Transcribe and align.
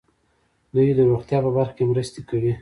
دوی 0.73 0.87
د 0.97 0.99
روغتیا 1.09 1.37
په 1.45 1.51
برخه 1.57 1.73
کې 1.77 1.89
مرستې 1.91 2.21
کوي. 2.29 2.53